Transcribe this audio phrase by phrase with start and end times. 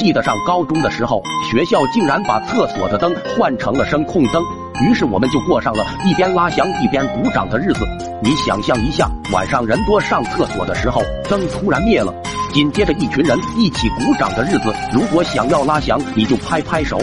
[0.00, 1.22] 记得上高中的时候，
[1.52, 4.42] 学校竟然把厕所的灯换成了声控灯，
[4.82, 7.86] 于是我们就过上了一边拉翔一边鼓掌的日子。
[8.22, 12.14] 你想象一下，晚上人多上厕所的时候，灯突然灭了，
[12.52, 14.72] 紧接着一群人一起鼓掌的日子。
[14.92, 16.98] 如果想要拉翔，你就拍拍手；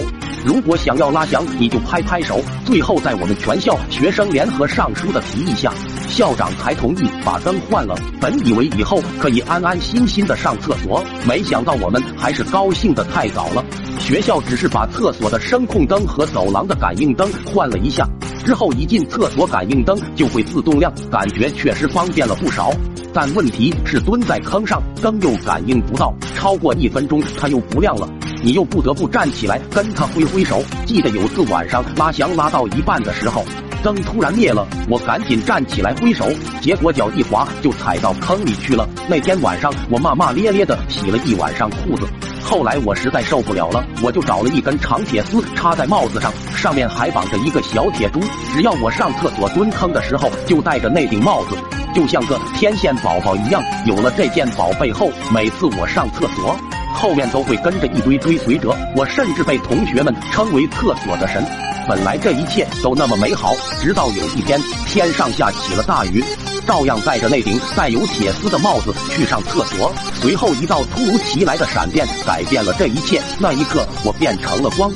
[0.45, 2.39] 如果想要拉翔，你就拍拍手。
[2.65, 5.71] 最后，在我们全校学生联合上书的提议下。
[6.07, 7.95] 校长才同意把灯换了。
[8.19, 13.63] 本以为以后可以安安心心的上厕所，没想到我们还是高兴的太早了。
[13.99, 18.07] 学校只是把厕所的声控灯和走廊的感应灯换了一下，
[18.45, 22.71] 之后一进厕所感应灯就会自动亮，感觉确实方便了不少。
[23.13, 28.07] 但问题是蹲在坑上，灯又感应不到，超过一分钟它又不亮了，
[28.43, 30.61] 你又不得不站起来跟他挥挥手。
[30.85, 33.43] 记得有次晚上拉翔拉到一半的时候。
[33.83, 36.25] 灯突然灭了，我赶紧站起来挥手，
[36.61, 38.87] 结果脚一滑就踩到坑里去了。
[39.07, 42.07] 那天晚上我骂骂咧咧的洗了一晚上裤子。
[42.41, 48.21] 后来我实在受不了了，我就找了一根长铁丝插在帽子上，上面还绑着一个小铁珠。
[48.53, 51.57] 只要我上厕所蹲坑的时候，就戴着那顶帽子，
[51.93, 53.61] 就像个天线宝宝一样。
[53.85, 56.57] 有了这件宝贝后，每次我上厕所，
[56.93, 58.73] 后面都会跟着一堆追随者。
[58.95, 61.45] 我甚至被同学们称为厕所的神。
[61.87, 66.21] 本来这一切都那么美好，直到有一天天上下起了大雨，
[66.67, 69.93] 照样戴着那顶带有铁丝的帽子去上厕所。
[70.15, 74.93] 随后一道突如其来的闪电改变了这一切，那一刻我变成了光。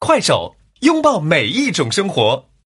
[0.00, 2.51] 快手，拥抱每一种生活。